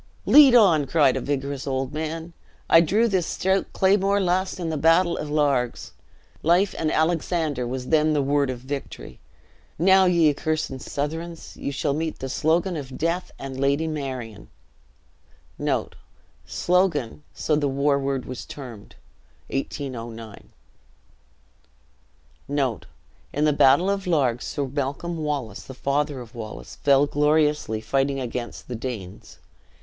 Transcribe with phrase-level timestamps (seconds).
[0.25, 2.33] "Lead on!" cried a vigorous old man.
[2.67, 5.91] "I drew this stout claymore last in the battle of Largs.
[6.41, 9.19] Life and Alexander was then the word of victory:
[9.77, 12.73] now, ye accursed Southrons, ye shall meet the slogan*
[15.69, 18.95] [* Slogan, (so the war word was termed.
[19.51, 20.19] (1809.)] of Death and
[22.49, 22.85] Lady Marion."
[23.33, 28.19] In the battle of Largs, Sir Malcolm Wallace, the father of Wallace, fell gloriously fighting
[28.19, 29.37] against the Danes.